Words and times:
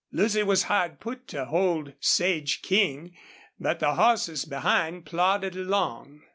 Lucy 0.11 0.41
was 0.41 0.63
hard 0.63 0.99
put 0.99 1.27
to 1.27 1.37
it 1.37 1.43
to 1.43 1.45
hold 1.45 1.93
Sage 1.99 2.63
King, 2.63 3.15
but 3.59 3.77
the 3.77 3.93
horses 3.93 4.45
behind 4.45 5.05
plodded 5.05 5.55
along. 5.55 6.21